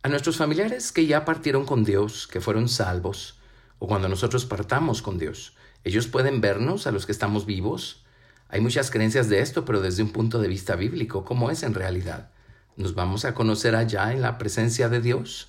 A 0.04 0.08
nuestros 0.08 0.36
familiares 0.36 0.92
que 0.92 1.06
ya 1.06 1.24
partieron 1.24 1.66
con 1.66 1.82
Dios, 1.82 2.28
que 2.28 2.40
fueron 2.40 2.68
salvos, 2.68 3.41
o 3.82 3.88
cuando 3.88 4.08
nosotros 4.08 4.46
partamos 4.46 5.02
con 5.02 5.18
Dios, 5.18 5.54
¿ellos 5.82 6.06
pueden 6.06 6.40
vernos 6.40 6.86
a 6.86 6.92
los 6.92 7.04
que 7.04 7.10
estamos 7.10 7.46
vivos? 7.46 8.04
Hay 8.48 8.60
muchas 8.60 8.92
creencias 8.92 9.28
de 9.28 9.40
esto, 9.40 9.64
pero 9.64 9.80
desde 9.80 10.04
un 10.04 10.10
punto 10.10 10.38
de 10.38 10.46
vista 10.46 10.76
bíblico, 10.76 11.24
¿cómo 11.24 11.50
es 11.50 11.64
en 11.64 11.74
realidad? 11.74 12.30
¿Nos 12.76 12.94
vamos 12.94 13.24
a 13.24 13.34
conocer 13.34 13.74
allá 13.74 14.12
en 14.12 14.22
la 14.22 14.38
presencia 14.38 14.88
de 14.88 15.00
Dios? 15.00 15.48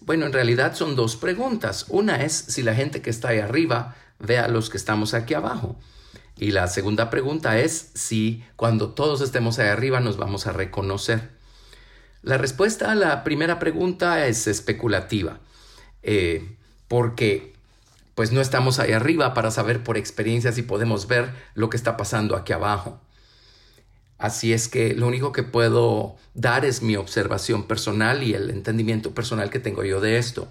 Bueno, 0.00 0.26
en 0.26 0.32
realidad 0.32 0.74
son 0.74 0.96
dos 0.96 1.14
preguntas. 1.14 1.86
Una 1.90 2.24
es 2.24 2.32
si 2.32 2.64
la 2.64 2.74
gente 2.74 3.02
que 3.02 3.10
está 3.10 3.28
ahí 3.28 3.38
arriba 3.38 3.94
ve 4.18 4.38
a 4.38 4.48
los 4.48 4.68
que 4.68 4.76
estamos 4.76 5.14
aquí 5.14 5.34
abajo. 5.34 5.78
Y 6.36 6.50
la 6.50 6.66
segunda 6.66 7.08
pregunta 7.08 7.60
es 7.60 7.92
si 7.94 8.42
cuando 8.56 8.94
todos 8.94 9.20
estemos 9.20 9.60
ahí 9.60 9.68
arriba 9.68 10.00
nos 10.00 10.16
vamos 10.16 10.48
a 10.48 10.52
reconocer. 10.52 11.30
La 12.22 12.36
respuesta 12.36 12.90
a 12.90 12.96
la 12.96 13.22
primera 13.22 13.60
pregunta 13.60 14.26
es 14.26 14.48
especulativa, 14.48 15.38
eh, 16.02 16.56
porque 16.90 17.52
pues 18.16 18.32
no 18.32 18.40
estamos 18.40 18.80
ahí 18.80 18.90
arriba 18.90 19.32
para 19.32 19.52
saber 19.52 19.84
por 19.84 19.96
experiencia 19.96 20.50
si 20.50 20.62
podemos 20.62 21.06
ver 21.06 21.30
lo 21.54 21.70
que 21.70 21.76
está 21.76 21.96
pasando 21.96 22.34
aquí 22.34 22.52
abajo. 22.52 23.00
Así 24.18 24.52
es 24.52 24.66
que 24.66 24.92
lo 24.94 25.06
único 25.06 25.30
que 25.30 25.44
puedo 25.44 26.16
dar 26.34 26.64
es 26.64 26.82
mi 26.82 26.96
observación 26.96 27.68
personal 27.68 28.24
y 28.24 28.34
el 28.34 28.50
entendimiento 28.50 29.14
personal 29.14 29.50
que 29.50 29.60
tengo 29.60 29.84
yo 29.84 30.00
de 30.00 30.18
esto. 30.18 30.48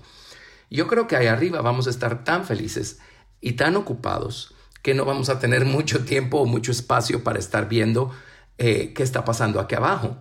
Yo 0.70 0.88
creo 0.88 1.08
que 1.08 1.18
ahí 1.18 1.28
arriba 1.28 1.60
vamos 1.60 1.88
a 1.88 1.90
estar 1.90 2.24
tan 2.24 2.46
felices 2.46 3.00
y 3.42 3.54
tan 3.54 3.76
ocupados 3.76 4.54
que 4.82 4.94
no 4.94 5.04
vamos 5.04 5.28
a 5.28 5.40
tener 5.40 5.66
mucho 5.66 6.06
tiempo 6.06 6.40
o 6.40 6.46
mucho 6.46 6.72
espacio 6.72 7.22
para 7.22 7.38
estar 7.38 7.68
viendo 7.68 8.16
eh, 8.58 8.94
qué 8.96 9.04
está 9.04 9.26
pasando 9.26 9.60
aquí 9.60 9.76
abajo. 9.76 10.16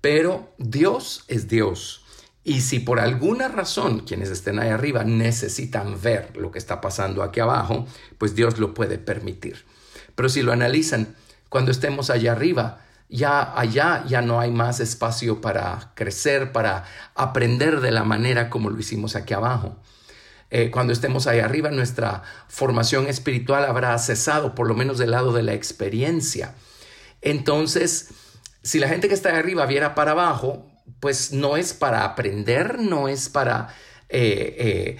Pero 0.00 0.54
Dios 0.56 1.24
es 1.26 1.48
Dios. 1.48 2.04
Y 2.44 2.62
si 2.62 2.80
por 2.80 3.00
alguna 3.00 3.48
razón 3.48 4.00
quienes 4.00 4.30
estén 4.30 4.58
ahí 4.58 4.70
arriba 4.70 5.04
necesitan 5.04 6.00
ver 6.00 6.36
lo 6.36 6.50
que 6.50 6.58
está 6.58 6.80
pasando 6.80 7.22
aquí 7.22 7.40
abajo, 7.40 7.86
pues 8.16 8.34
Dios 8.34 8.58
lo 8.58 8.74
puede 8.74 8.98
permitir. 8.98 9.64
Pero 10.14 10.28
si 10.28 10.42
lo 10.42 10.52
analizan, 10.52 11.14
cuando 11.48 11.70
estemos 11.70 12.10
allá 12.10 12.32
arriba, 12.32 12.80
ya 13.08 13.58
allá 13.58 14.04
ya 14.06 14.20
no 14.20 14.40
hay 14.40 14.50
más 14.50 14.80
espacio 14.80 15.40
para 15.40 15.92
crecer, 15.94 16.52
para 16.52 16.84
aprender 17.14 17.80
de 17.80 17.90
la 17.90 18.04
manera 18.04 18.50
como 18.50 18.70
lo 18.70 18.78
hicimos 18.78 19.16
aquí 19.16 19.34
abajo. 19.34 19.76
Eh, 20.50 20.70
cuando 20.70 20.92
estemos 20.92 21.26
ahí 21.26 21.40
arriba, 21.40 21.70
nuestra 21.70 22.22
formación 22.48 23.06
espiritual 23.06 23.64
habrá 23.64 23.96
cesado, 23.98 24.54
por 24.54 24.66
lo 24.66 24.74
menos 24.74 24.98
del 24.98 25.10
lado 25.10 25.32
de 25.32 25.42
la 25.42 25.52
experiencia. 25.52 26.54
Entonces, 27.20 28.10
si 28.62 28.78
la 28.78 28.88
gente 28.88 29.08
que 29.08 29.14
está 29.14 29.30
ahí 29.30 29.36
arriba 29.36 29.66
viera 29.66 29.94
para 29.94 30.12
abajo, 30.12 30.66
pues 31.00 31.32
no 31.32 31.56
es 31.56 31.74
para 31.74 32.04
aprender, 32.04 32.78
no 32.80 33.08
es 33.08 33.28
para 33.28 33.74
eh, 34.08 34.56
eh, 34.58 34.96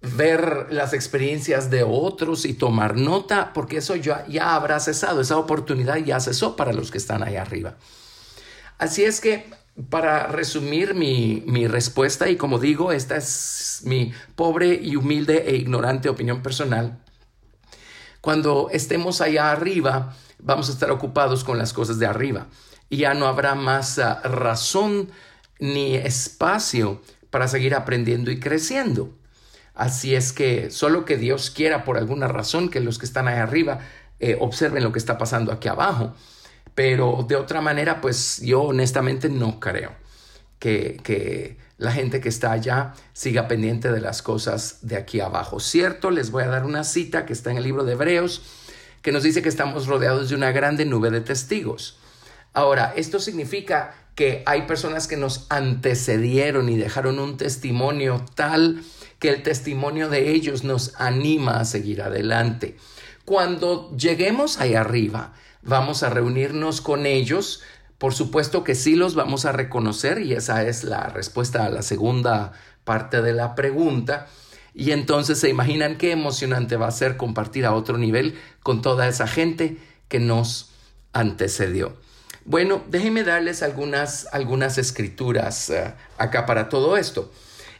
ver 0.00 0.68
las 0.70 0.92
experiencias 0.92 1.70
de 1.70 1.82
otros 1.82 2.44
y 2.44 2.54
tomar 2.54 2.96
nota, 2.96 3.52
porque 3.52 3.78
eso 3.78 3.96
ya, 3.96 4.26
ya 4.28 4.54
habrá 4.54 4.78
cesado, 4.80 5.20
esa 5.20 5.38
oportunidad 5.38 5.96
ya 5.96 6.20
cesó 6.20 6.56
para 6.56 6.72
los 6.72 6.90
que 6.90 6.98
están 6.98 7.22
ahí 7.22 7.36
arriba. 7.36 7.76
Así 8.78 9.04
es 9.04 9.20
que, 9.20 9.50
para 9.90 10.26
resumir 10.28 10.94
mi, 10.94 11.42
mi 11.46 11.66
respuesta, 11.66 12.28
y 12.28 12.36
como 12.36 12.58
digo, 12.58 12.92
esta 12.92 13.16
es 13.16 13.82
mi 13.84 14.12
pobre 14.34 14.74
y 14.74 14.96
humilde 14.96 15.44
e 15.46 15.56
ignorante 15.56 16.08
opinión 16.08 16.42
personal, 16.42 16.98
cuando 18.20 18.68
estemos 18.70 19.20
allá 19.20 19.52
arriba, 19.52 20.14
vamos 20.38 20.68
a 20.68 20.72
estar 20.72 20.90
ocupados 20.90 21.44
con 21.44 21.58
las 21.58 21.72
cosas 21.72 21.98
de 21.98 22.06
arriba 22.06 22.48
y 22.88 22.98
ya 22.98 23.14
no 23.14 23.26
habrá 23.26 23.54
más 23.54 23.98
uh, 23.98 24.28
razón 24.28 25.10
ni 25.58 25.96
espacio 25.96 27.00
para 27.30 27.48
seguir 27.48 27.74
aprendiendo 27.74 28.30
y 28.30 28.40
creciendo. 28.40 29.14
Así 29.74 30.14
es 30.14 30.32
que 30.32 30.70
solo 30.70 31.04
que 31.04 31.16
Dios 31.18 31.50
quiera 31.50 31.84
por 31.84 31.98
alguna 31.98 32.28
razón 32.28 32.70
que 32.70 32.80
los 32.80 32.98
que 32.98 33.06
están 33.06 33.28
ahí 33.28 33.36
arriba 33.36 33.80
eh, 34.20 34.36
observen 34.40 34.82
lo 34.82 34.92
que 34.92 34.98
está 34.98 35.18
pasando 35.18 35.52
aquí 35.52 35.68
abajo. 35.68 36.14
Pero 36.74 37.24
de 37.28 37.36
otra 37.36 37.60
manera, 37.60 38.00
pues 38.00 38.40
yo 38.40 38.62
honestamente 38.62 39.28
no 39.28 39.60
creo 39.60 39.92
que, 40.58 40.98
que 41.02 41.58
la 41.78 41.92
gente 41.92 42.20
que 42.20 42.28
está 42.28 42.52
allá 42.52 42.94
siga 43.12 43.48
pendiente 43.48 43.92
de 43.92 44.00
las 44.00 44.22
cosas 44.22 44.78
de 44.82 44.96
aquí 44.96 45.20
abajo. 45.20 45.60
Cierto, 45.60 46.10
les 46.10 46.30
voy 46.30 46.44
a 46.44 46.48
dar 46.48 46.64
una 46.64 46.84
cita 46.84 47.26
que 47.26 47.32
está 47.32 47.50
en 47.50 47.58
el 47.58 47.64
libro 47.64 47.84
de 47.84 47.92
Hebreos 47.92 48.42
que 49.02 49.12
nos 49.12 49.22
dice 49.22 49.42
que 49.42 49.48
estamos 49.48 49.86
rodeados 49.86 50.30
de 50.30 50.34
una 50.34 50.52
grande 50.52 50.84
nube 50.84 51.10
de 51.10 51.20
testigos. 51.20 51.98
Ahora, 52.56 52.94
esto 52.96 53.20
significa 53.20 53.94
que 54.14 54.42
hay 54.46 54.62
personas 54.62 55.06
que 55.06 55.18
nos 55.18 55.44
antecedieron 55.50 56.70
y 56.70 56.76
dejaron 56.76 57.18
un 57.18 57.36
testimonio 57.36 58.24
tal 58.34 58.82
que 59.18 59.28
el 59.28 59.42
testimonio 59.42 60.08
de 60.08 60.30
ellos 60.30 60.64
nos 60.64 60.98
anima 60.98 61.60
a 61.60 61.66
seguir 61.66 62.00
adelante. 62.00 62.78
Cuando 63.26 63.94
lleguemos 63.94 64.58
ahí 64.58 64.74
arriba, 64.74 65.34
vamos 65.60 66.02
a 66.02 66.08
reunirnos 66.08 66.80
con 66.80 67.04
ellos. 67.04 67.62
Por 67.98 68.14
supuesto 68.14 68.64
que 68.64 68.74
sí 68.74 68.96
los 68.96 69.14
vamos 69.14 69.44
a 69.44 69.52
reconocer 69.52 70.22
y 70.22 70.32
esa 70.32 70.62
es 70.62 70.82
la 70.82 71.10
respuesta 71.10 71.66
a 71.66 71.68
la 71.68 71.82
segunda 71.82 72.52
parte 72.84 73.20
de 73.20 73.34
la 73.34 73.54
pregunta. 73.54 74.28
Y 74.72 74.92
entonces 74.92 75.38
se 75.38 75.50
imaginan 75.50 75.98
qué 75.98 76.10
emocionante 76.10 76.78
va 76.78 76.88
a 76.88 76.90
ser 76.90 77.18
compartir 77.18 77.66
a 77.66 77.74
otro 77.74 77.98
nivel 77.98 78.38
con 78.62 78.80
toda 78.80 79.08
esa 79.08 79.26
gente 79.26 79.76
que 80.08 80.20
nos 80.20 80.70
antecedió. 81.12 82.05
Bueno, 82.48 82.84
déjenme 82.88 83.24
darles 83.24 83.64
algunas, 83.64 84.28
algunas 84.32 84.78
escrituras 84.78 85.68
uh, 85.68 85.90
acá 86.16 86.46
para 86.46 86.68
todo 86.68 86.96
esto. 86.96 87.32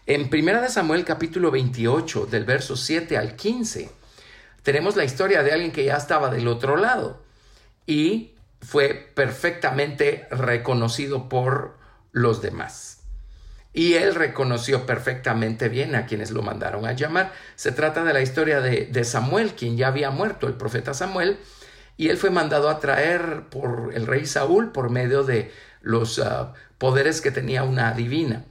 En 0.06 0.22
1 0.22 0.68
Samuel 0.70 1.04
capítulo 1.04 1.52
28, 1.52 2.26
del 2.26 2.44
verso 2.44 2.76
7 2.76 3.16
al 3.16 3.36
15, 3.36 3.88
tenemos 4.64 4.96
la 4.96 5.04
historia 5.04 5.44
de 5.44 5.52
alguien 5.52 5.70
que 5.70 5.84
ya 5.84 5.96
estaba 5.96 6.30
del 6.30 6.48
otro 6.48 6.76
lado 6.76 7.22
y 7.86 8.34
fue 8.60 9.12
perfectamente 9.14 10.26
reconocido 10.32 11.28
por 11.28 11.76
los 12.10 12.42
demás. 12.42 13.04
Y 13.72 13.94
él 13.94 14.16
reconoció 14.16 14.84
perfectamente 14.84 15.68
bien 15.68 15.94
a 15.94 16.06
quienes 16.06 16.32
lo 16.32 16.42
mandaron 16.42 16.86
a 16.86 16.92
llamar. 16.92 17.32
Se 17.54 17.70
trata 17.70 18.02
de 18.02 18.12
la 18.12 18.20
historia 18.20 18.60
de, 18.60 19.04
Samuel, 19.04 19.52
quien 19.52 19.76
ya 19.76 19.86
había 19.88 20.10
muerto, 20.10 20.48
el 20.48 20.54
profeta 20.54 20.92
Samuel, 20.92 21.38
y 21.96 22.08
él 22.08 22.16
fue 22.16 22.30
mandado 22.30 22.68
a 22.68 22.80
traer 22.80 23.44
por 23.50 23.92
el 23.94 24.06
rey 24.06 24.26
Saúl 24.26 24.72
por 24.72 24.90
medio 24.90 25.24
de 25.24 25.52
los 25.80 26.18
ah, 26.18 26.52
poderes 26.78 27.20
que 27.20 27.30
tenía 27.30 27.62
una 27.62 27.92
divina. 27.92 28.44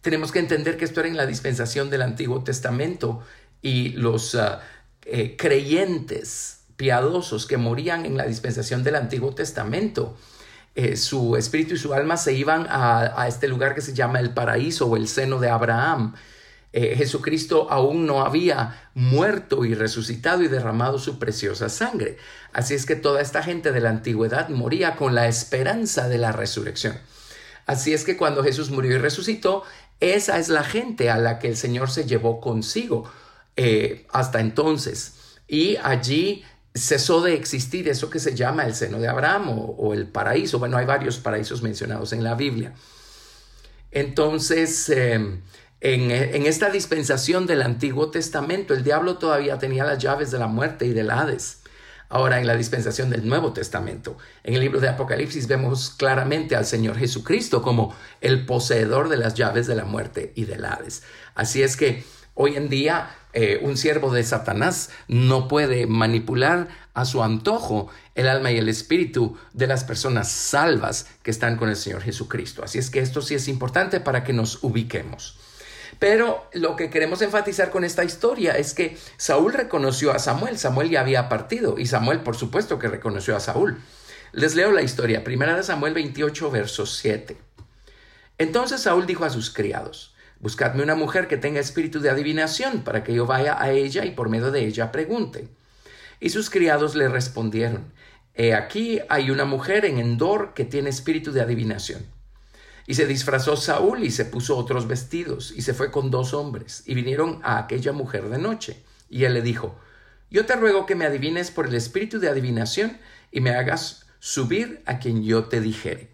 Tenemos 0.00 0.32
que 0.32 0.40
entender 0.40 0.76
que 0.76 0.84
esto 0.84 1.00
era 1.00 1.08
en 1.08 1.16
la 1.16 1.26
dispensación 1.26 1.90
del 1.90 2.02
Antiguo 2.02 2.42
Testamento 2.42 3.22
y 3.60 3.90
los 3.90 4.34
ah, 4.34 4.60
eh, 5.04 5.36
creyentes 5.36 6.62
piadosos 6.76 7.46
que 7.46 7.58
morían 7.58 8.06
en 8.06 8.16
la 8.16 8.24
dispensación 8.24 8.82
del 8.82 8.96
Antiguo 8.96 9.34
Testamento, 9.34 10.16
eh, 10.74 10.96
su 10.96 11.36
espíritu 11.36 11.74
y 11.74 11.78
su 11.78 11.92
alma 11.92 12.16
se 12.16 12.32
iban 12.32 12.66
a, 12.68 13.26
este 13.28 13.46
lugar 13.46 13.74
que 13.74 13.82
se 13.82 13.94
llama 13.94 14.20
el 14.20 14.30
paraíso 14.30 14.86
o 14.86 14.96
el 14.96 15.06
seno 15.06 15.38
de 15.38 15.50
Abraham. 15.50 16.14
Eh, 16.72 16.94
Jesucristo 16.96 17.66
aún 17.70 18.06
no 18.06 18.24
había 18.24 18.90
muerto 18.94 19.64
y 19.64 19.74
resucitado 19.74 20.42
y 20.42 20.48
derramado 20.48 20.98
su 20.98 21.18
preciosa 21.18 21.68
sangre. 21.68 22.16
Así 22.52 22.74
es 22.74 22.86
que 22.86 22.96
toda 22.96 23.20
esta 23.20 23.42
gente 23.42 23.72
de 23.72 23.80
la 23.80 23.90
antigüedad 23.90 24.48
moría 24.48 24.96
con 24.96 25.14
la 25.14 25.28
esperanza 25.28 26.08
de 26.08 26.18
la 26.18 26.32
resurrección. 26.32 26.98
Así 27.66 27.92
es 27.92 28.04
que 28.04 28.16
cuando 28.16 28.42
Jesús 28.42 28.70
murió 28.70 28.92
y 28.92 28.98
resucitó, 28.98 29.64
esa 30.00 30.38
es 30.38 30.48
la 30.48 30.64
gente 30.64 31.10
a 31.10 31.18
la 31.18 31.38
que 31.38 31.48
el 31.48 31.56
Señor 31.56 31.90
se 31.90 32.06
llevó 32.06 32.40
consigo 32.40 33.10
eh, 33.56 34.06
hasta 34.10 34.40
entonces. 34.40 35.14
Y 35.46 35.76
allí 35.76 36.44
cesó 36.74 37.20
de 37.20 37.34
existir 37.34 37.88
eso 37.88 38.08
que 38.08 38.18
se 38.18 38.34
llama 38.34 38.64
el 38.64 38.74
seno 38.74 38.98
de 38.98 39.08
Abraham 39.08 39.50
o, 39.50 39.92
el 39.92 40.06
paraíso. 40.06 40.58
Bueno, 40.58 40.76
hay 40.76 40.86
varios 40.86 41.18
paraísos 41.18 41.62
mencionados 41.62 42.12
en 42.12 42.24
la 42.24 42.34
Biblia. 42.34 42.72
Entonces, 43.90 44.88
em, 44.88 45.42
en, 45.82 46.46
esta 46.46 46.70
dispensación 46.70 47.46
del 47.46 47.62
Antiguo 47.62 48.10
Testamento, 48.10 48.74
el 48.74 48.84
diablo 48.84 49.18
todavía 49.18 49.58
tenía 49.58 49.84
las 49.84 49.98
llaves 49.98 50.30
de 50.30 50.38
la 50.38 50.46
muerte 50.46 50.86
y 50.86 50.92
del 50.92 51.10
Hades. 51.10 51.58
Ahora 52.08 52.40
en 52.40 52.46
la 52.46 52.56
dispensación 52.56 53.08
del 53.10 53.26
Nuevo 53.26 53.52
Testamento, 53.52 54.18
en 54.44 54.54
el 54.54 54.60
libro 54.60 54.80
de 54.80 54.88
Apocalipsis 54.88 55.48
vemos 55.48 55.90
claramente 55.90 56.56
al 56.56 56.66
Señor 56.66 56.98
Jesucristo 56.98 57.62
como 57.62 57.96
el 58.20 58.44
poseedor 58.44 59.08
de 59.08 59.16
las 59.16 59.34
llaves 59.34 59.66
de 59.66 59.74
la 59.74 59.84
muerte 59.84 60.32
y 60.36 60.44
del 60.44 60.64
Hades. 60.64 61.02
Así 61.34 61.62
es 61.62 61.76
que 61.76 62.04
Hoy 62.34 62.56
en 62.56 62.70
día 62.70 63.10
eh, 63.34 63.60
un 63.62 63.76
siervo 63.76 64.12
de 64.12 64.24
Satanás 64.24 64.88
no 65.06 65.48
puede 65.48 65.86
manipular 65.86 66.68
a 66.94 67.04
su 67.04 67.22
antojo 67.22 67.88
el 68.14 68.26
alma 68.26 68.50
y 68.52 68.56
el 68.56 68.70
espíritu 68.70 69.36
de 69.52 69.66
las 69.66 69.84
personas 69.84 70.30
salvas 70.30 71.08
que 71.22 71.30
están 71.30 71.56
con 71.58 71.68
el 71.68 71.76
Señor 71.76 72.00
Jesucristo. 72.00 72.64
Así 72.64 72.78
es 72.78 72.88
que 72.88 73.00
esto 73.00 73.20
sí 73.20 73.34
es 73.34 73.48
importante 73.48 74.00
para 74.00 74.24
que 74.24 74.32
nos 74.32 74.64
ubiquemos. 74.64 75.38
Pero 76.02 76.48
lo 76.52 76.74
que 76.74 76.90
queremos 76.90 77.22
enfatizar 77.22 77.70
con 77.70 77.84
esta 77.84 78.02
historia 78.02 78.58
es 78.58 78.74
que 78.74 78.98
Saúl 79.16 79.52
reconoció 79.52 80.10
a 80.10 80.18
Samuel. 80.18 80.58
Samuel 80.58 80.90
ya 80.90 81.00
había 81.00 81.28
partido 81.28 81.78
y 81.78 81.86
Samuel 81.86 82.22
por 82.22 82.34
supuesto 82.34 82.76
que 82.80 82.88
reconoció 82.88 83.36
a 83.36 83.40
Saúl. 83.40 83.80
Les 84.32 84.56
leo 84.56 84.72
la 84.72 84.82
historia. 84.82 85.22
Primera 85.22 85.56
de 85.56 85.62
Samuel 85.62 85.94
28, 85.94 86.50
verso 86.50 86.86
7. 86.86 87.36
Entonces 88.36 88.80
Saúl 88.80 89.06
dijo 89.06 89.24
a 89.24 89.30
sus 89.30 89.54
criados, 89.54 90.16
Buscadme 90.40 90.82
una 90.82 90.96
mujer 90.96 91.28
que 91.28 91.36
tenga 91.36 91.60
espíritu 91.60 92.00
de 92.00 92.10
adivinación 92.10 92.82
para 92.82 93.04
que 93.04 93.14
yo 93.14 93.24
vaya 93.24 93.62
a 93.62 93.70
ella 93.70 94.04
y 94.04 94.10
por 94.10 94.28
medio 94.28 94.50
de 94.50 94.66
ella 94.66 94.90
pregunte. 94.90 95.50
Y 96.18 96.30
sus 96.30 96.50
criados 96.50 96.96
le 96.96 97.08
respondieron, 97.08 97.92
He 98.34 98.54
aquí 98.54 98.98
hay 99.08 99.30
una 99.30 99.44
mujer 99.44 99.84
en 99.84 99.98
Endor 99.98 100.52
que 100.52 100.64
tiene 100.64 100.90
espíritu 100.90 101.30
de 101.30 101.42
adivinación. 101.42 102.04
Y 102.86 102.94
se 102.94 103.06
disfrazó 103.06 103.56
Saúl 103.56 104.04
y 104.04 104.10
se 104.10 104.24
puso 104.24 104.56
otros 104.56 104.86
vestidos 104.88 105.52
y 105.56 105.62
se 105.62 105.74
fue 105.74 105.90
con 105.90 106.10
dos 106.10 106.34
hombres 106.34 106.82
y 106.86 106.94
vinieron 106.94 107.40
a 107.42 107.58
aquella 107.58 107.92
mujer 107.92 108.28
de 108.28 108.38
noche. 108.38 108.82
Y 109.08 109.24
él 109.24 109.34
le 109.34 109.42
dijo, 109.42 109.78
Yo 110.30 110.46
te 110.46 110.56
ruego 110.56 110.86
que 110.86 110.94
me 110.94 111.06
adivines 111.06 111.50
por 111.50 111.66
el 111.66 111.74
espíritu 111.74 112.18
de 112.18 112.28
adivinación 112.28 112.98
y 113.30 113.40
me 113.40 113.50
hagas 113.50 114.06
subir 114.18 114.82
a 114.86 114.98
quien 114.98 115.22
yo 115.22 115.44
te 115.44 115.60
dijere. 115.60 116.12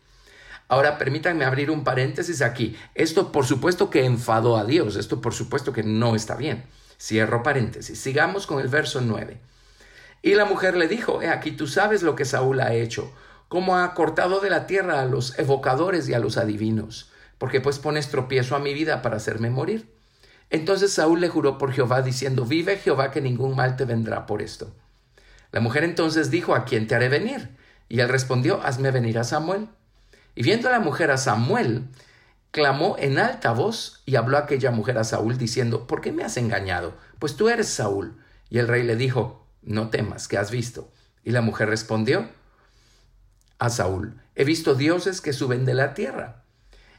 Ahora 0.69 0.99
permítanme 0.99 1.44
abrir 1.44 1.70
un 1.70 1.82
paréntesis 1.82 2.43
aquí. 2.43 2.76
Esto 2.94 3.32
por 3.32 3.47
supuesto 3.47 3.88
que 3.88 4.05
enfadó 4.05 4.59
a 4.59 4.65
Dios, 4.65 4.97
esto 4.97 5.20
por 5.20 5.32
supuesto 5.32 5.73
que 5.73 5.82
no 5.82 6.15
está 6.15 6.37
bien. 6.37 6.65
Cierro 7.00 7.43
paréntesis. 7.43 7.99
Sigamos 7.99 8.47
con 8.47 8.61
el 8.61 8.69
verso 8.69 9.00
9. 9.00 9.38
Y 10.20 10.35
la 10.35 10.44
mujer 10.44 10.76
le 10.76 10.88
dijo, 10.88 11.23
He 11.23 11.29
aquí 11.29 11.53
tú 11.53 11.67
sabes 11.67 12.03
lo 12.03 12.15
que 12.15 12.25
Saúl 12.25 12.61
ha 12.61 12.75
hecho, 12.75 13.12
cómo 13.48 13.76
ha 13.76 13.94
cortado 13.94 14.40
de 14.40 14.50
la 14.50 14.66
tierra 14.66 15.00
a 15.00 15.04
los 15.04 15.38
evocadores 15.38 16.08
y 16.08 16.14
a 16.14 16.18
los 16.18 16.36
adivinos, 16.36 17.10
porque 17.38 17.60
pues 17.60 17.78
pones 17.78 18.08
tropiezo 18.08 18.56
a 18.56 18.60
mi 18.60 18.74
vida 18.74 19.02
para 19.02 19.16
hacerme 19.16 19.50
morir. 19.50 19.92
Entonces 20.50 20.92
Saúl 20.92 21.20
le 21.20 21.28
juró 21.28 21.58
por 21.58 21.72
Jehová, 21.72 22.02
diciendo, 22.02 22.44
Vive 22.44 22.78
Jehová 22.78 23.10
que 23.10 23.20
ningún 23.20 23.54
mal 23.56 23.76
te 23.76 23.84
vendrá 23.84 24.26
por 24.26 24.42
esto. 24.42 24.72
La 25.52 25.60
mujer 25.60 25.84
entonces 25.84 26.30
dijo, 26.30 26.54
¿a 26.54 26.64
quién 26.64 26.86
te 26.86 26.94
haré 26.94 27.08
venir? 27.08 27.56
Y 27.88 28.00
él 28.00 28.08
respondió, 28.08 28.60
Hazme 28.62 28.90
venir 28.90 29.18
a 29.18 29.24
Samuel. 29.24 29.68
Y 30.34 30.42
viendo 30.42 30.70
la 30.70 30.80
mujer 30.80 31.10
a 31.10 31.16
Samuel, 31.16 31.88
clamó 32.50 32.96
en 32.98 33.18
alta 33.18 33.52
voz 33.52 34.02
y 34.06 34.16
habló 34.16 34.38
aquella 34.38 34.70
mujer 34.70 34.98
a 34.98 35.04
Saúl 35.04 35.36
diciendo, 35.36 35.86
¿por 35.86 36.00
qué 36.00 36.12
me 36.12 36.24
has 36.24 36.36
engañado? 36.36 36.94
Pues 37.18 37.36
tú 37.36 37.48
eres 37.48 37.68
Saúl. 37.68 38.16
Y 38.50 38.58
el 38.58 38.68
rey 38.68 38.82
le 38.84 38.96
dijo, 38.96 39.46
no 39.62 39.90
temas, 39.90 40.28
¿qué 40.28 40.38
has 40.38 40.50
visto? 40.50 40.90
Y 41.24 41.32
la 41.32 41.42
mujer 41.42 41.68
respondió 41.68 42.28
a 43.58 43.70
Saúl, 43.70 44.20
he 44.34 44.44
visto 44.44 44.75
dioses 44.75 45.20
que 45.20 45.32
suben 45.32 45.64
de 45.64 45.75
la 45.75 45.94
tierra. 45.94 46.43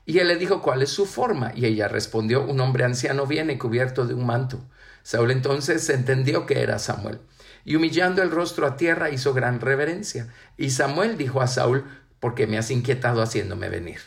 Y 0.05 0.19
él 0.19 0.27
le 0.27 0.37
dijo, 0.37 0.61
¿cuál 0.61 0.81
es 0.81 0.89
su 0.89 1.05
forma? 1.05 1.51
Y 1.55 1.65
ella 1.65 1.87
respondió, 1.87 2.43
un 2.43 2.59
hombre 2.59 2.83
anciano 2.83 3.27
viene 3.27 3.57
cubierto 3.59 4.05
de 4.05 4.13
un 4.13 4.25
manto. 4.25 4.59
Saúl 5.03 5.31
entonces 5.31 5.87
entendió 5.89 6.45
que 6.45 6.61
era 6.61 6.79
Samuel. 6.79 7.19
Y 7.63 7.75
humillando 7.75 8.23
el 8.23 8.31
rostro 8.31 8.65
a 8.65 8.75
tierra 8.75 9.11
hizo 9.11 9.33
gran 9.33 9.61
reverencia. 9.61 10.27
Y 10.57 10.71
Samuel 10.71 11.17
dijo 11.17 11.41
a 11.41 11.47
Saúl, 11.47 11.85
porque 12.19 12.47
me 12.47 12.57
has 12.57 12.71
inquietado 12.71 13.21
haciéndome 13.21 13.69
venir. 13.69 13.99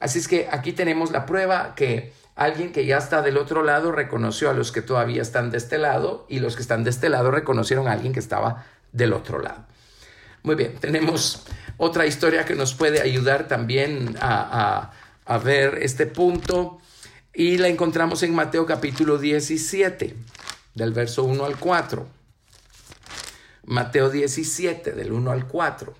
Así 0.00 0.18
es 0.18 0.28
que 0.28 0.48
aquí 0.50 0.72
tenemos 0.72 1.10
la 1.10 1.26
prueba 1.26 1.74
que 1.74 2.12
alguien 2.36 2.72
que 2.72 2.86
ya 2.86 2.98
está 2.98 3.20
del 3.20 3.36
otro 3.36 3.62
lado 3.64 3.90
reconoció 3.90 4.48
a 4.48 4.54
los 4.54 4.70
que 4.70 4.82
todavía 4.82 5.22
están 5.22 5.50
de 5.50 5.58
este 5.58 5.78
lado 5.78 6.26
y 6.28 6.38
los 6.38 6.54
que 6.54 6.62
están 6.62 6.84
de 6.84 6.90
este 6.90 7.08
lado 7.08 7.30
reconocieron 7.30 7.88
a 7.88 7.92
alguien 7.92 8.12
que 8.12 8.20
estaba 8.20 8.66
del 8.92 9.12
otro 9.12 9.40
lado. 9.40 9.66
Muy 10.42 10.54
bien, 10.54 10.76
tenemos 10.78 11.42
otra 11.76 12.06
historia 12.06 12.44
que 12.44 12.54
nos 12.54 12.74
puede 12.74 13.00
ayudar 13.00 13.48
también 13.48 14.16
a, 14.20 14.92
ver 15.44 15.78
este 15.82 16.06
punto 16.06 16.78
y 17.34 17.58
la 17.58 17.68
encontramos 17.68 18.22
en 18.22 18.34
Mateo 18.34 18.64
capítulo 18.64 19.18
17, 19.18 20.16
del 20.74 20.92
verso 20.92 21.24
1 21.24 21.44
al 21.44 21.58
4. 21.58 22.08
Mateo 23.66 24.08
17, 24.08 24.92
del 24.92 25.12
1 25.12 25.30
al 25.30 25.46
4. 25.46 25.94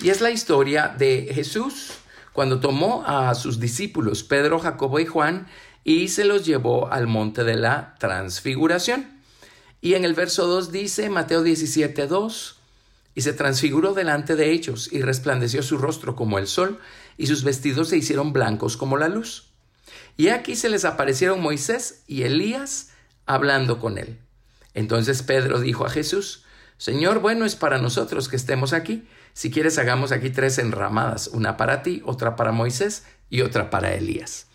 Y 0.00 0.10
es 0.10 0.20
la 0.20 0.32
historia 0.32 0.88
de 0.88 1.30
Jesús 1.32 1.92
cuando 2.32 2.58
tomó 2.58 3.04
a 3.06 3.34
sus 3.36 3.60
discípulos 3.60 4.24
Pedro, 4.24 4.58
Jacobo 4.58 4.98
y 4.98 5.06
Juan 5.06 5.46
y 5.84 6.08
se 6.08 6.24
los 6.24 6.44
llevó 6.44 6.90
al 6.90 7.06
monte 7.06 7.44
de 7.44 7.54
la 7.54 7.94
transfiguración. 8.00 9.21
Y 9.82 9.94
en 9.94 10.04
el 10.04 10.14
verso 10.14 10.46
2 10.46 10.70
dice, 10.70 11.10
Mateo 11.10 11.42
17, 11.42 12.06
2, 12.06 12.56
y 13.16 13.20
se 13.22 13.32
transfiguró 13.32 13.94
delante 13.94 14.36
de 14.36 14.52
ellos 14.52 14.88
y 14.92 15.02
resplandeció 15.02 15.62
su 15.62 15.76
rostro 15.76 16.14
como 16.14 16.38
el 16.38 16.46
sol 16.46 16.78
y 17.18 17.26
sus 17.26 17.42
vestidos 17.42 17.88
se 17.88 17.96
hicieron 17.96 18.32
blancos 18.32 18.76
como 18.76 18.96
la 18.96 19.08
luz. 19.08 19.48
Y 20.16 20.28
aquí 20.28 20.54
se 20.54 20.68
les 20.68 20.84
aparecieron 20.84 21.42
Moisés 21.42 22.04
y 22.06 22.22
Elías 22.22 22.90
hablando 23.26 23.80
con 23.80 23.98
él. 23.98 24.18
Entonces 24.72 25.22
Pedro 25.24 25.60
dijo 25.60 25.84
a 25.84 25.90
Jesús, 25.90 26.44
Señor, 26.78 27.18
bueno 27.18 27.44
es 27.44 27.56
para 27.56 27.78
nosotros 27.78 28.28
que 28.28 28.36
estemos 28.36 28.72
aquí. 28.72 29.06
Si 29.34 29.50
quieres, 29.50 29.78
hagamos 29.78 30.12
aquí 30.12 30.30
tres 30.30 30.58
enramadas, 30.58 31.26
una 31.26 31.56
para 31.56 31.82
ti, 31.82 32.02
otra 32.04 32.36
para 32.36 32.52
Moisés 32.52 33.04
y 33.30 33.40
otra 33.40 33.68
para 33.68 33.94
Elías. 33.94 34.46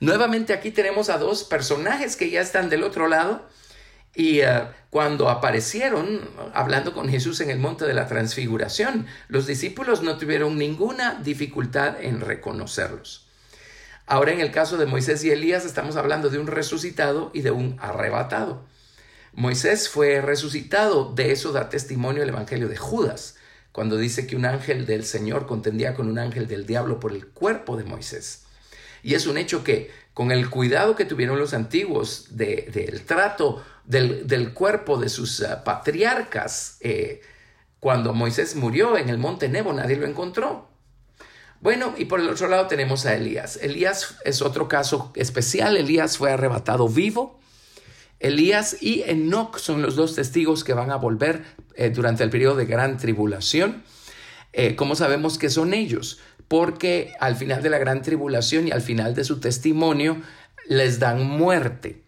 Nuevamente 0.00 0.52
aquí 0.52 0.70
tenemos 0.70 1.08
a 1.08 1.16
dos 1.16 1.44
personajes 1.44 2.16
que 2.16 2.30
ya 2.30 2.42
están 2.42 2.68
del 2.68 2.82
otro 2.82 3.08
lado 3.08 3.42
y 4.16 4.40
eh, 4.40 4.62
cuando 4.88 5.28
aparecieron 5.28 6.22
hablando 6.54 6.94
con 6.94 7.08
Jesús 7.08 7.40
en 7.42 7.50
el 7.50 7.58
monte 7.58 7.84
de 7.84 7.92
la 7.92 8.06
transfiguración, 8.06 9.06
los 9.28 9.46
discípulos 9.46 10.02
no 10.02 10.16
tuvieron 10.16 10.56
ninguna 10.56 11.20
dificultad 11.22 12.02
en 12.02 12.22
reconocerlos. 12.22 13.28
Ahora 14.06 14.32
en 14.32 14.40
el 14.40 14.52
caso 14.52 14.78
de 14.78 14.86
Moisés 14.86 15.22
y 15.22 15.30
Elías 15.30 15.66
estamos 15.66 15.96
hablando 15.96 16.30
de 16.30 16.38
un 16.38 16.46
resucitado 16.46 17.30
y 17.34 17.42
de 17.42 17.50
un 17.50 17.76
arrebatado. 17.78 18.64
Moisés 19.34 19.90
fue 19.90 20.22
resucitado, 20.22 21.12
de 21.14 21.32
eso 21.32 21.52
da 21.52 21.68
testimonio 21.68 22.22
el 22.22 22.30
Evangelio 22.30 22.68
de 22.68 22.78
Judas 22.78 23.36
cuando 23.72 23.98
dice 23.98 24.26
que 24.26 24.36
un 24.36 24.46
ángel 24.46 24.86
del 24.86 25.04
Señor 25.04 25.46
contendía 25.46 25.92
con 25.92 26.08
un 26.08 26.18
ángel 26.18 26.48
del 26.48 26.64
diablo 26.64 26.98
por 26.98 27.12
el 27.12 27.26
cuerpo 27.26 27.76
de 27.76 27.84
Moisés. 27.84 28.44
Y 29.02 29.12
es 29.12 29.26
un 29.26 29.36
hecho 29.36 29.62
que 29.62 29.90
con 30.16 30.32
el 30.32 30.48
cuidado 30.48 30.96
que 30.96 31.04
tuvieron 31.04 31.38
los 31.38 31.52
antiguos 31.52 32.28
del 32.30 33.04
trato 33.04 33.62
del, 33.84 34.54
cuerpo 34.54 34.96
de 34.96 35.10
sus 35.10 35.42
ah, 35.42 35.62
patriarcas, 35.62 36.78
eh, 36.80 37.20
cuando 37.80 38.14
Moisés 38.14 38.56
murió 38.56 38.96
en 38.96 39.10
el 39.10 39.18
monte 39.18 39.50
Nebo, 39.50 39.74
nadie 39.74 39.96
lo 39.96 40.06
encontró. 40.06 40.70
Bueno, 41.60 41.92
y 41.98 42.06
por 42.06 42.20
el 42.20 42.30
otro 42.30 42.48
lado 42.48 42.66
tenemos 42.66 43.04
a 43.04 43.14
Elías. 43.14 43.58
Elías 43.60 44.16
es 44.24 44.40
otro 44.40 44.68
caso 44.68 45.12
especial. 45.16 45.76
Elías 45.76 46.16
fue 46.16 46.32
arrebatado 46.32 46.88
vivo 46.88 47.38
Elías 48.20 48.78
y 48.80 49.02
Enoch 49.02 49.58
son 49.58 49.82
los 49.82 49.96
dos 49.96 50.14
testigos 50.14 50.64
que 50.64 50.72
van 50.72 50.90
a 50.90 50.96
volver 50.96 51.44
eh, 51.74 51.90
durante 51.90 52.24
el 52.24 52.30
periodo 52.30 52.56
de 52.56 52.64
gran 52.64 52.96
tribulación. 52.96 53.84
Eh, 54.58 54.74
¿Cómo 54.74 54.96
sabemos 54.96 55.36
que 55.36 55.50
son 55.50 55.74
ellos? 55.74 56.18
Porque 56.48 57.12
al 57.20 57.36
final 57.36 57.62
de 57.62 57.68
la 57.68 57.76
gran 57.76 58.00
tribulación 58.00 58.66
y 58.66 58.70
al 58.70 58.80
final 58.80 59.14
de 59.14 59.22
su 59.22 59.38
testimonio 59.38 60.22
les 60.66 60.98
dan 60.98 61.26
muerte. 61.26 62.02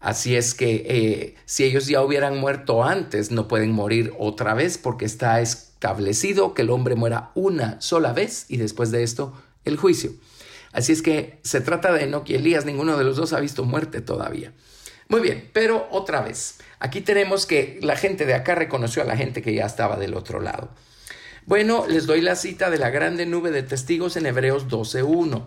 Así 0.00 0.34
es 0.34 0.54
que 0.54 0.86
eh, 0.88 1.34
si 1.44 1.64
ellos 1.64 1.86
ya 1.86 2.02
hubieran 2.02 2.38
muerto 2.38 2.82
antes, 2.82 3.30
no 3.30 3.46
pueden 3.46 3.72
morir 3.72 4.14
otra 4.18 4.54
vez 4.54 4.78
porque 4.78 5.04
está 5.04 5.42
establecido 5.42 6.54
que 6.54 6.62
el 6.62 6.70
hombre 6.70 6.94
muera 6.94 7.30
una 7.34 7.78
sola 7.82 8.14
vez 8.14 8.46
y 8.48 8.56
después 8.56 8.90
de 8.90 9.02
esto 9.02 9.34
el 9.66 9.76
juicio. 9.76 10.12
Así 10.72 10.92
es 10.92 11.02
que 11.02 11.40
se 11.42 11.60
trata 11.60 11.92
de 11.92 12.04
Enoch 12.04 12.28
y 12.30 12.36
Elías, 12.36 12.64
ninguno 12.64 12.96
de 12.96 13.04
los 13.04 13.18
dos 13.18 13.34
ha 13.34 13.40
visto 13.40 13.64
muerte 13.64 14.00
todavía. 14.00 14.54
Muy 15.08 15.20
bien, 15.20 15.50
pero 15.52 15.88
otra 15.90 16.22
vez, 16.22 16.56
aquí 16.78 17.02
tenemos 17.02 17.44
que 17.44 17.78
la 17.82 17.96
gente 17.96 18.24
de 18.24 18.32
acá 18.32 18.54
reconoció 18.54 19.02
a 19.02 19.06
la 19.06 19.18
gente 19.18 19.42
que 19.42 19.52
ya 19.52 19.66
estaba 19.66 19.98
del 19.98 20.14
otro 20.14 20.40
lado. 20.40 20.70
Bueno, 21.46 21.86
les 21.88 22.06
doy 22.06 22.20
la 22.20 22.36
cita 22.36 22.70
de 22.70 22.78
la 22.78 22.90
grande 22.90 23.26
nube 23.26 23.50
de 23.50 23.64
testigos 23.64 24.16
en 24.16 24.26
Hebreos 24.26 24.68
12.1. 24.68 25.46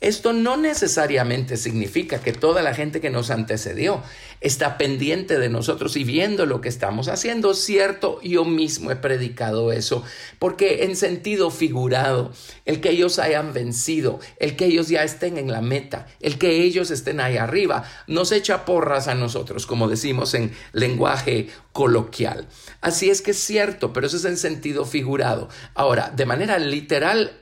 Esto 0.00 0.34
no 0.34 0.58
necesariamente 0.58 1.56
significa 1.56 2.20
que 2.20 2.32
toda 2.32 2.60
la 2.60 2.74
gente 2.74 3.00
que 3.00 3.08
nos 3.08 3.30
antecedió 3.30 4.02
está 4.42 4.76
pendiente 4.76 5.38
de 5.38 5.48
nosotros 5.48 5.96
y 5.96 6.04
viendo 6.04 6.44
lo 6.44 6.60
que 6.60 6.68
estamos 6.68 7.08
haciendo. 7.08 7.54
Cierto, 7.54 8.20
yo 8.22 8.44
mismo 8.44 8.90
he 8.90 8.96
predicado 8.96 9.72
eso, 9.72 10.04
porque 10.38 10.84
en 10.84 10.96
sentido 10.96 11.50
figurado, 11.50 12.30
el 12.66 12.82
que 12.82 12.90
ellos 12.90 13.18
hayan 13.18 13.54
vencido, 13.54 14.20
el 14.38 14.54
que 14.56 14.66
ellos 14.66 14.88
ya 14.88 15.02
estén 15.02 15.38
en 15.38 15.50
la 15.50 15.62
meta, 15.62 16.06
el 16.20 16.36
que 16.36 16.62
ellos 16.62 16.90
estén 16.90 17.18
ahí 17.18 17.38
arriba, 17.38 17.84
nos 18.06 18.32
echa 18.32 18.66
porras 18.66 19.08
a 19.08 19.14
nosotros, 19.14 19.66
como 19.66 19.88
decimos 19.88 20.34
en 20.34 20.52
lenguaje 20.72 21.48
coloquial. 21.76 22.48
Así 22.80 23.10
es 23.10 23.20
que 23.20 23.32
es 23.32 23.36
cierto, 23.36 23.92
pero 23.92 24.06
eso 24.06 24.16
es 24.16 24.24
en 24.24 24.38
sentido 24.38 24.86
figurado. 24.86 25.50
Ahora, 25.74 26.10
de 26.16 26.24
manera 26.24 26.58
literal, 26.58 27.32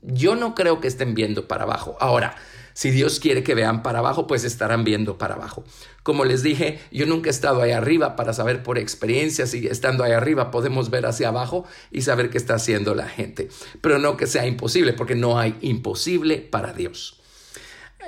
yo 0.00 0.34
no 0.34 0.54
creo 0.54 0.80
que 0.80 0.88
estén 0.88 1.14
viendo 1.14 1.46
para 1.46 1.64
abajo. 1.64 1.94
Ahora, 2.00 2.36
si 2.72 2.90
Dios 2.90 3.20
quiere 3.20 3.42
que 3.42 3.54
vean 3.54 3.82
para 3.82 3.98
abajo, 3.98 4.26
pues 4.26 4.44
estarán 4.44 4.82
viendo 4.82 5.18
para 5.18 5.34
abajo. 5.34 5.62
Como 6.02 6.24
les 6.24 6.42
dije, 6.42 6.80
yo 6.90 7.04
nunca 7.04 7.28
he 7.28 7.30
estado 7.32 7.60
ahí 7.60 7.72
arriba 7.72 8.16
para 8.16 8.32
saber 8.32 8.62
por 8.62 8.78
experiencia 8.78 9.46
si 9.46 9.66
estando 9.66 10.04
ahí 10.04 10.12
arriba 10.12 10.50
podemos 10.50 10.88
ver 10.88 11.04
hacia 11.04 11.28
abajo 11.28 11.66
y 11.90 12.00
saber 12.00 12.30
qué 12.30 12.38
está 12.38 12.54
haciendo 12.54 12.94
la 12.94 13.08
gente. 13.08 13.50
Pero 13.82 13.98
no 13.98 14.16
que 14.16 14.26
sea 14.26 14.46
imposible, 14.46 14.94
porque 14.94 15.16
no 15.16 15.38
hay 15.38 15.58
imposible 15.60 16.38
para 16.38 16.72
Dios. 16.72 17.19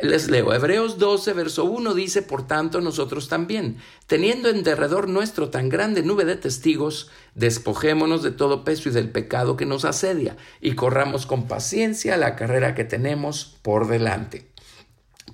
Les 0.01 0.29
leo, 0.29 0.53
Hebreos 0.53 0.99
12, 0.99 1.33
verso 1.35 1.65
1 1.65 1.95
dice, 1.95 2.23
por 2.23 2.47
tanto 2.47 2.81
nosotros 2.81 3.29
también, 3.29 3.77
teniendo 4.07 4.49
en 4.49 4.65
derredor 4.65 5.09
nuestro 5.09 5.51
tan 5.51 5.69
grande 5.69 6.03
nube 6.03 6.25
de 6.25 6.37
testigos, 6.37 7.11
despojémonos 7.35 8.23
de 8.23 8.31
todo 8.31 8.65
peso 8.65 8.89
y 8.89 8.93
del 8.93 9.11
pecado 9.11 9.57
que 9.57 9.67
nos 9.67 9.85
asedia, 9.85 10.37
y 10.61 10.75
corramos 10.75 11.27
con 11.27 11.47
paciencia 11.47 12.17
la 12.17 12.37
carrera 12.37 12.75
que 12.75 12.85
tenemos 12.85 13.59
por 13.63 13.87
delante. 13.87 14.51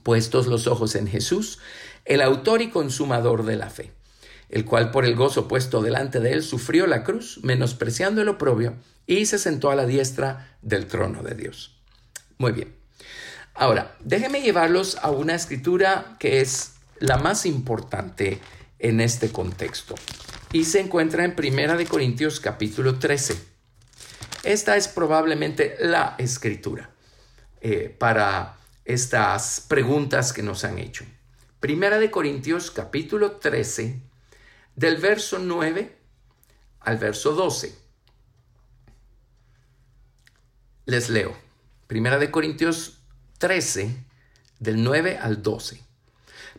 Puestos 0.02 0.48
los 0.48 0.66
ojos 0.66 0.96
en 0.96 1.06
Jesús, 1.06 1.60
el 2.04 2.20
autor 2.20 2.60
y 2.60 2.68
consumador 2.68 3.44
de 3.44 3.56
la 3.56 3.70
fe, 3.70 3.92
el 4.50 4.64
cual 4.64 4.90
por 4.90 5.04
el 5.04 5.14
gozo 5.14 5.46
puesto 5.48 5.82
delante 5.82 6.20
de 6.20 6.32
él 6.32 6.42
sufrió 6.42 6.86
la 6.86 7.04
cruz, 7.04 7.40
menospreciando 7.42 8.20
el 8.20 8.28
oprobio, 8.28 8.74
y 9.06 9.26
se 9.26 9.38
sentó 9.38 9.70
a 9.70 9.76
la 9.76 9.86
diestra 9.86 10.56
del 10.62 10.86
trono 10.86 11.22
de 11.22 11.34
Dios. 11.34 11.76
Muy 12.36 12.52
bien. 12.52 12.74
Ahora, 13.60 13.96
déjenme 13.98 14.40
llevarlos 14.40 14.98
a 15.02 15.10
una 15.10 15.34
escritura 15.34 16.14
que 16.20 16.40
es 16.40 16.74
la 17.00 17.16
más 17.16 17.44
importante 17.44 18.40
en 18.78 19.00
este 19.00 19.32
contexto 19.32 19.96
y 20.52 20.62
se 20.62 20.78
encuentra 20.78 21.24
en 21.24 21.34
Primera 21.34 21.76
de 21.76 21.84
Corintios 21.84 22.38
capítulo 22.38 23.00
13. 23.00 23.36
Esta 24.44 24.76
es 24.76 24.86
probablemente 24.86 25.74
la 25.80 26.14
escritura 26.18 26.90
eh, 27.60 27.92
para 27.98 28.56
estas 28.84 29.60
preguntas 29.68 30.32
que 30.32 30.44
nos 30.44 30.62
han 30.62 30.78
hecho. 30.78 31.04
Primera 31.58 31.98
de 31.98 32.12
Corintios 32.12 32.70
capítulo 32.70 33.32
13, 33.38 34.00
del 34.76 34.98
verso 34.98 35.40
9 35.40 35.96
al 36.78 36.98
verso 36.98 37.32
12. 37.32 37.74
Les 40.84 41.10
leo. 41.10 41.36
Primera 41.88 42.18
de 42.18 42.30
Corintios 42.30 42.97
13, 43.38 44.04
del 44.58 44.82
9 44.82 45.18
al 45.20 45.42
12. 45.42 45.80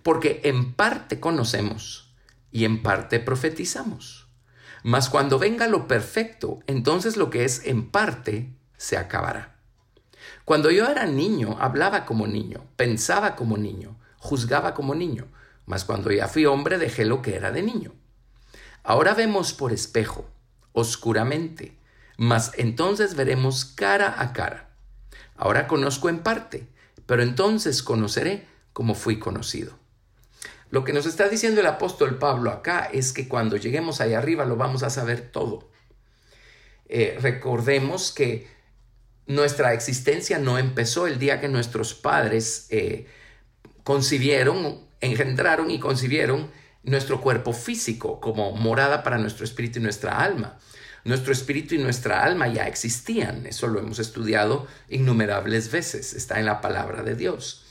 Porque 0.01 0.41
en 0.45 0.73
parte 0.73 1.19
conocemos 1.19 2.13
y 2.51 2.65
en 2.65 2.81
parte 2.81 3.19
profetizamos. 3.19 4.27
Mas 4.83 5.09
cuando 5.09 5.39
venga 5.39 5.67
lo 5.67 5.87
perfecto, 5.87 6.59
entonces 6.67 7.17
lo 7.17 7.29
que 7.29 7.43
es 7.43 7.65
en 7.65 7.89
parte 7.89 8.53
se 8.77 8.97
acabará. 8.97 9.57
Cuando 10.45 10.71
yo 10.71 10.87
era 10.87 11.05
niño, 11.05 11.57
hablaba 11.59 12.05
como 12.05 12.27
niño, 12.27 12.65
pensaba 12.77 13.35
como 13.35 13.57
niño, 13.57 13.99
juzgaba 14.17 14.73
como 14.73 14.95
niño, 14.95 15.27
mas 15.65 15.83
cuando 15.83 16.11
ya 16.11 16.27
fui 16.27 16.45
hombre 16.45 16.77
dejé 16.77 17.05
lo 17.05 17.21
que 17.21 17.35
era 17.35 17.51
de 17.51 17.61
niño. 17.61 17.93
Ahora 18.83 19.13
vemos 19.13 19.53
por 19.53 19.73
espejo, 19.73 20.29
oscuramente, 20.71 21.77
mas 22.17 22.53
entonces 22.57 23.15
veremos 23.15 23.65
cara 23.65 24.15
a 24.21 24.31
cara. 24.31 24.68
Ahora 25.39 25.67
conozco 25.67 26.09
en 26.09 26.19
parte, 26.19 26.67
pero 27.05 27.23
entonces 27.23 27.81
conoceré 27.81 28.45
como 28.73 28.93
fui 28.93 29.19
conocido. 29.19 29.79
Lo 30.69 30.83
que 30.83 30.91
nos 30.91 31.05
está 31.05 31.29
diciendo 31.29 31.61
el 31.61 31.67
apóstol 31.67 32.19
Pablo 32.19 32.51
acá 32.51 32.89
es 32.91 33.13
que 33.13 33.29
cuando 33.29 33.55
lleguemos 33.55 34.01
ahí 34.01 34.13
arriba 34.13 34.43
lo 34.43 34.57
vamos 34.57 34.83
a 34.83 34.89
saber 34.89 35.31
todo. 35.31 35.71
Eh, 36.89 37.17
recordemos 37.21 38.11
que 38.11 38.47
nuestra 39.27 39.73
existencia 39.73 40.39
no 40.39 40.57
empezó 40.57 41.07
el 41.07 41.19
día 41.19 41.39
que 41.39 41.47
nuestros 41.47 41.93
padres 41.93 42.67
eh, 42.69 43.07
concibieron, 43.85 44.81
engendraron 44.99 45.71
y 45.71 45.79
concibieron 45.79 46.51
nuestro 46.83 47.21
cuerpo 47.21 47.53
físico 47.53 48.19
como 48.19 48.51
morada 48.51 49.03
para 49.03 49.17
nuestro 49.17 49.45
espíritu 49.45 49.79
y 49.79 49.83
nuestra 49.83 50.19
alma. 50.19 50.59
Nuestro 51.05 51.31
espíritu 51.31 51.75
y 51.75 51.77
nuestra 51.77 52.23
alma 52.23 52.47
ya 52.47 52.67
existían, 52.67 53.45
eso 53.45 53.67
lo 53.67 53.79
hemos 53.79 53.99
estudiado 53.99 54.67
innumerables 54.89 55.71
veces, 55.71 56.13
está 56.13 56.39
en 56.39 56.45
la 56.45 56.61
palabra 56.61 57.03
de 57.03 57.15
Dios. 57.15 57.65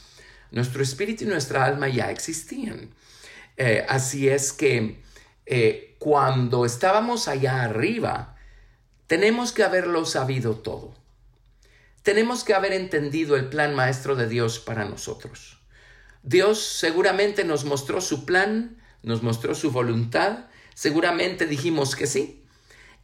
Nuestro 0.51 0.83
espíritu 0.83 1.25
y 1.25 1.27
nuestra 1.27 1.65
alma 1.65 1.89
ya 1.89 2.11
existían. 2.11 2.91
Eh, 3.57 3.85
así 3.89 4.29
es 4.29 4.53
que 4.53 5.03
eh, 5.47 5.97
cuando 5.99 6.65
estábamos 6.65 7.29
allá 7.29 7.63
arriba, 7.63 8.37
tenemos 9.07 9.53
que 9.53 9.63
haberlo 9.63 10.05
sabido 10.05 10.57
todo. 10.57 10.95
Tenemos 12.03 12.45
que 12.45 12.55
haber 12.55 12.73
entendido 12.73 13.37
el 13.37 13.49
plan 13.49 13.75
maestro 13.75 14.17
de 14.17 14.29
Dios 14.29 14.59
para 14.59 14.85
nosotros. 14.85 15.59
Dios 16.23 16.63
seguramente 16.63 17.45
nos 17.45 17.65
mostró 17.65 18.01
su 18.01 18.25
plan, 18.25 18.77
nos 19.03 19.23
mostró 19.23 19.55
su 19.55 19.71
voluntad, 19.71 20.47
seguramente 20.75 21.47
dijimos 21.47 21.97
que 21.97 22.07
sí, 22.07 22.38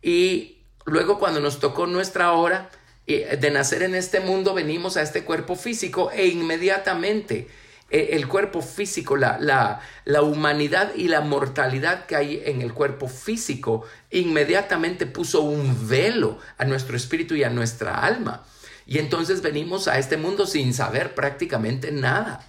y 0.05 0.59
luego 0.85 1.19
cuando 1.19 1.41
nos 1.41 1.61
tocó 1.61 1.87
nuestra 1.87 2.33
hora 2.33 2.71
eh, 3.07 3.39
de 3.41 3.51
nacer 3.51 3.83
en 3.83 3.95
este 3.95 4.21
mundo, 4.21 4.53
venimos 4.53 4.99
a 4.99 5.03
este 5.03 5.25
cuerpo 5.25 5.57
físico 5.57 6.11
e 6.13 6.27
inmediatamente 6.27 7.49
eh, 7.89 8.11
el 8.13 8.29
cuerpo 8.29 8.61
físico, 8.61 9.17
la, 9.17 9.39
la, 9.41 9.81
la 10.05 10.21
humanidad 10.21 10.93
y 10.95 11.09
la 11.09 11.23
mortalidad 11.23 12.05
que 12.05 12.17
hay 12.17 12.43
en 12.45 12.61
el 12.61 12.75
cuerpo 12.75 13.09
físico, 13.09 13.87
inmediatamente 14.11 15.07
puso 15.07 15.41
un 15.41 15.89
velo 15.89 16.39
a 16.59 16.67
nuestro 16.67 16.99
espíritu 16.99 17.35
y 17.35 17.45
a 17.45 17.49
nuestra 17.49 18.01
alma. 18.01 18.45
Y 18.87 18.99
entonces 18.99 19.41
venimos 19.41 19.89
a 19.89 19.99
este 19.99 20.19
mundo 20.19 20.47
sin 20.47 20.75
saber 20.75 21.15
prácticamente 21.15 21.93
nada. 21.93 22.47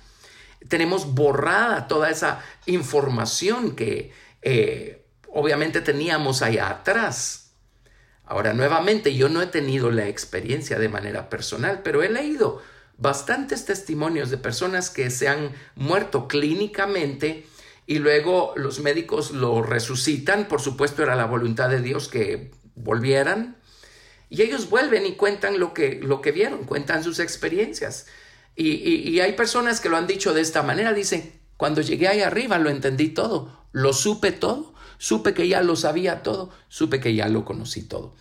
Tenemos 0.67 1.13
borrada 1.13 1.87
toda 1.87 2.09
esa 2.09 2.43
información 2.65 3.77
que 3.77 4.11
eh, 4.41 5.05
obviamente 5.31 5.79
teníamos 5.79 6.41
allá 6.41 6.69
atrás. 6.69 7.44
Ahora, 8.25 8.53
nuevamente, 8.53 9.15
yo 9.15 9.29
no 9.29 9.41
he 9.41 9.47
tenido 9.47 9.91
la 9.91 10.07
experiencia 10.07 10.79
de 10.79 10.89
manera 10.89 11.29
personal, 11.29 11.81
pero 11.83 12.01
he 12.01 12.09
leído 12.09 12.61
bastantes 12.97 13.65
testimonios 13.65 14.29
de 14.29 14.37
personas 14.37 14.89
que 14.89 15.09
se 15.11 15.27
han 15.27 15.51
muerto 15.75 16.27
clínicamente 16.27 17.45
y 17.85 17.99
luego 17.99 18.53
los 18.55 18.79
médicos 18.79 19.31
lo 19.31 19.61
resucitan. 19.61 20.47
Por 20.47 20.61
supuesto, 20.61 21.03
era 21.03 21.15
la 21.15 21.25
voluntad 21.25 21.69
de 21.69 21.81
Dios 21.81 22.07
que 22.07 22.51
volvieran. 22.73 23.57
Y 24.29 24.41
ellos 24.41 24.69
vuelven 24.71 25.05
y 25.05 25.13
cuentan 25.13 25.59
lo 25.59 25.73
que, 25.73 25.99
lo 26.01 26.21
que 26.21 26.31
vieron, 26.31 26.63
cuentan 26.63 27.03
sus 27.03 27.19
experiencias. 27.19 28.07
Y, 28.55 28.69
y 28.73 29.19
hay 29.19 29.33
personas 29.33 29.79
que 29.79 29.89
lo 29.89 29.97
han 29.97 30.07
dicho 30.07 30.33
de 30.33 30.41
esta 30.41 30.63
manera, 30.63 30.93
dicen, 30.93 31.39
cuando 31.57 31.81
llegué 31.81 32.07
ahí 32.07 32.21
arriba 32.21 32.57
lo 32.57 32.69
entendí 32.69 33.09
todo, 33.09 33.65
lo 33.71 33.93
supe 33.93 34.31
todo 34.31 34.74
Supe 34.97 35.33
que 35.33 35.47
ya 35.47 35.61
lo 35.61 35.75
sabía 35.75 36.23
todo, 36.23 36.51
supe 36.67 36.99
que 36.99 37.15
ya 37.15 37.27
lo 37.27 37.45
conocí 37.45 37.83
todo. 37.83 38.13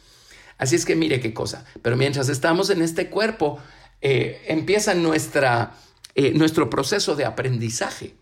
Así 0.59 0.77
es 0.77 0.85
que 0.85 0.97
mire 0.97 1.21
qué 1.21 1.35
cosa. 1.35 1.65
Pero 1.83 1.97
mientras 1.97 2.29
estamos 2.29 2.71
en 2.71 2.83
este 2.83 3.11
cuerpo, 3.11 3.59
eh, 4.01 4.43
empieza 4.49 4.95
nuestra, 4.95 5.75
eh, 6.15 6.33
nuestro 6.35 6.71
proceso 6.71 7.17
de 7.17 7.25
aprendizaje. 7.25 8.15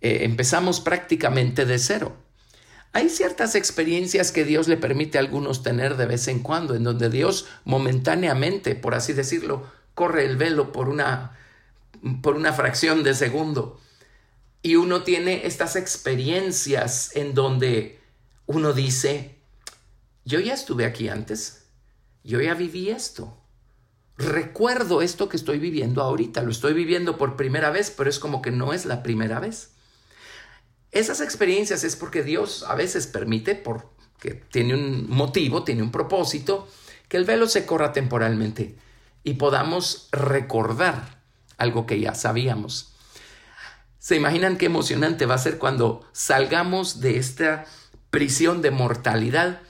Eh, 0.00 0.20
empezamos 0.22 0.80
prácticamente 0.80 1.64
de 1.64 1.78
cero. 1.78 2.16
Hay 2.92 3.08
ciertas 3.08 3.54
experiencias 3.54 4.30
que 4.30 4.44
Dios 4.44 4.68
le 4.68 4.76
permite 4.76 5.18
a 5.18 5.20
algunos 5.20 5.62
tener 5.62 5.96
de 5.96 6.06
vez 6.06 6.28
en 6.28 6.40
cuando, 6.40 6.74
en 6.74 6.84
donde 6.84 7.10
Dios 7.10 7.46
momentáneamente, 7.64 8.76
por 8.76 8.94
así 8.94 9.12
decirlo, 9.12 9.66
corre 9.94 10.24
el 10.26 10.36
velo 10.36 10.70
por 10.70 10.88
una, 10.88 11.36
por 12.22 12.36
una 12.36 12.52
fracción 12.52 13.02
de 13.02 13.14
segundo 13.14 13.80
y 14.64 14.76
uno 14.76 15.02
tiene 15.02 15.46
estas 15.46 15.76
experiencias 15.76 17.14
en 17.14 17.34
donde 17.34 18.00
uno 18.46 18.72
dice, 18.72 19.36
yo 20.24 20.40
ya 20.40 20.54
estuve 20.54 20.86
aquí 20.86 21.10
antes, 21.10 21.66
yo 22.24 22.40
ya 22.40 22.54
viví 22.54 22.88
esto, 22.88 23.36
recuerdo 24.16 25.02
esto 25.02 25.28
que 25.28 25.36
estoy 25.36 25.58
viviendo 25.58 26.00
ahorita, 26.00 26.40
lo 26.40 26.50
estoy 26.50 26.72
viviendo 26.72 27.18
por 27.18 27.36
primera 27.36 27.68
vez, 27.68 27.90
pero 27.94 28.08
es 28.08 28.18
como 28.18 28.40
que 28.40 28.52
no 28.52 28.72
es 28.72 28.86
la 28.86 29.02
primera 29.02 29.38
vez. 29.38 29.72
Esas 30.92 31.20
experiencias 31.20 31.84
es 31.84 31.94
porque 31.94 32.22
Dios 32.22 32.62
a 32.66 32.74
veces 32.74 33.06
permite, 33.06 33.54
porque 33.54 34.44
tiene 34.50 34.72
un 34.72 35.10
motivo, 35.10 35.62
tiene 35.64 35.82
un 35.82 35.92
propósito, 35.92 36.68
que 37.10 37.18
el 37.18 37.26
velo 37.26 37.48
se 37.48 37.66
corra 37.66 37.92
temporalmente 37.92 38.78
y 39.24 39.34
podamos 39.34 40.08
recordar 40.10 41.20
algo 41.58 41.84
que 41.84 42.00
ya 42.00 42.14
sabíamos. 42.14 42.93
¿Se 44.04 44.16
imaginan 44.16 44.58
qué 44.58 44.66
emocionante 44.66 45.24
va 45.24 45.36
a 45.36 45.38
ser 45.38 45.56
cuando 45.56 46.06
salgamos 46.12 47.00
de 47.00 47.16
esta 47.16 47.64
prisión 48.10 48.60
de 48.60 48.70
mortalidad 48.70 49.62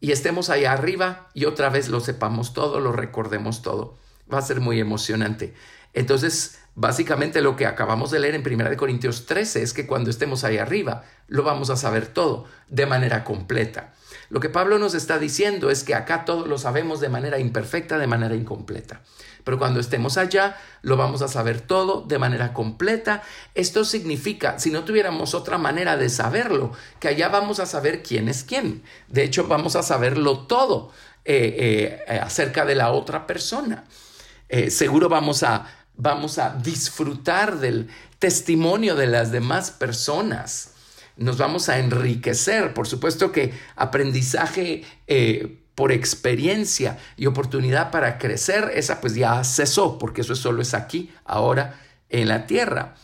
y 0.00 0.12
estemos 0.12 0.48
allá 0.48 0.72
arriba 0.72 1.28
y 1.34 1.44
otra 1.44 1.68
vez 1.68 1.90
lo 1.90 2.00
sepamos 2.00 2.54
todo, 2.54 2.80
lo 2.80 2.92
recordemos 2.92 3.60
todo? 3.60 3.98
Va 4.32 4.38
a 4.38 4.42
ser 4.42 4.60
muy 4.60 4.80
emocionante. 4.80 5.52
Entonces, 5.92 6.58
básicamente 6.74 7.42
lo 7.42 7.54
que 7.56 7.66
acabamos 7.66 8.10
de 8.10 8.20
leer 8.20 8.34
en 8.34 8.50
1 8.50 8.78
Corintios 8.78 9.26
13 9.26 9.62
es 9.62 9.74
que 9.74 9.86
cuando 9.86 10.08
estemos 10.08 10.42
ahí 10.44 10.56
arriba 10.56 11.04
lo 11.28 11.42
vamos 11.42 11.68
a 11.68 11.76
saber 11.76 12.06
todo 12.06 12.46
de 12.68 12.86
manera 12.86 13.24
completa. 13.24 13.92
Lo 14.28 14.40
que 14.40 14.48
Pablo 14.48 14.78
nos 14.78 14.94
está 14.94 15.18
diciendo 15.18 15.70
es 15.70 15.84
que 15.84 15.94
acá 15.94 16.24
todo 16.24 16.46
lo 16.46 16.58
sabemos 16.58 17.00
de 17.00 17.08
manera 17.08 17.38
imperfecta, 17.38 17.98
de 17.98 18.06
manera 18.06 18.34
incompleta. 18.34 19.02
Pero 19.44 19.58
cuando 19.58 19.78
estemos 19.78 20.18
allá, 20.18 20.56
lo 20.82 20.96
vamos 20.96 21.22
a 21.22 21.28
saber 21.28 21.60
todo 21.60 22.02
de 22.02 22.18
manera 22.18 22.52
completa. 22.52 23.22
Esto 23.54 23.84
significa, 23.84 24.58
si 24.58 24.70
no 24.70 24.84
tuviéramos 24.84 25.34
otra 25.34 25.56
manera 25.56 25.96
de 25.96 26.08
saberlo, 26.08 26.72
que 26.98 27.08
allá 27.08 27.28
vamos 27.28 27.60
a 27.60 27.66
saber 27.66 28.02
quién 28.02 28.28
es 28.28 28.42
quién. 28.42 28.82
De 29.06 29.22
hecho, 29.22 29.46
vamos 29.46 29.76
a 29.76 29.84
saberlo 29.84 30.40
todo 30.46 30.90
eh, 31.24 32.04
eh, 32.08 32.18
acerca 32.18 32.64
de 32.64 32.74
la 32.74 32.90
otra 32.90 33.26
persona. 33.26 33.84
Eh, 34.48 34.70
seguro 34.70 35.08
vamos 35.08 35.44
a, 35.44 35.66
vamos 35.96 36.38
a 36.38 36.50
disfrutar 36.50 37.58
del 37.58 37.88
testimonio 38.18 38.96
de 38.96 39.06
las 39.06 39.30
demás 39.30 39.70
personas 39.70 40.75
nos 41.16 41.38
vamos 41.38 41.68
a 41.68 41.78
enriquecer. 41.78 42.74
Por 42.74 42.86
supuesto 42.86 43.32
que 43.32 43.54
aprendizaje 43.76 44.84
eh, 45.06 45.62
por 45.74 45.92
experiencia 45.92 46.98
y 47.16 47.26
oportunidad 47.26 47.90
para 47.90 48.18
crecer, 48.18 48.72
esa 48.74 49.00
pues 49.00 49.14
ya 49.14 49.44
cesó, 49.44 49.98
porque 49.98 50.22
eso 50.22 50.34
solo 50.34 50.62
es 50.62 50.74
aquí, 50.74 51.12
ahora, 51.24 51.80
en 52.08 52.28
la 52.28 52.46
tierra. 52.46 52.94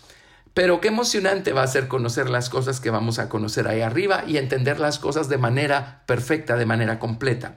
Pero 0.54 0.80
qué 0.80 0.88
emocionante 0.88 1.52
va 1.52 1.62
a 1.62 1.66
ser 1.66 1.88
conocer 1.88 2.28
las 2.28 2.50
cosas 2.50 2.80
que 2.80 2.90
vamos 2.90 3.18
a 3.18 3.28
conocer 3.28 3.68
ahí 3.68 3.80
arriba 3.80 4.24
y 4.26 4.36
entender 4.36 4.80
las 4.80 4.98
cosas 4.98 5.28
de 5.28 5.38
manera 5.38 6.02
perfecta, 6.06 6.56
de 6.56 6.66
manera 6.66 6.98
completa. 6.98 7.56